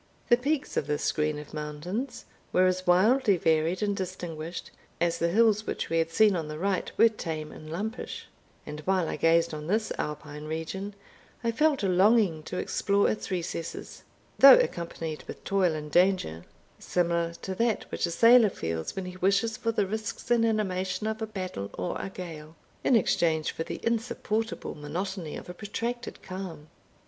[0.29, 5.27] The peaks of this screen of mountains were as wildly varied and distinguished, as the
[5.29, 8.25] hills which we had seen on the right were tame and lumpish;
[8.65, 10.95] and while I gazed on this Alpine region,
[11.43, 14.01] I felt a longing to explore its recesses,
[14.39, 16.45] though accompanied with toil and danger,
[16.79, 21.05] similar to that which a sailor feels when he wishes for the risks and animation
[21.05, 26.23] of a battle or a gale, in exchange for the insupportable monotony of a protracted
[26.23, 26.69] calm.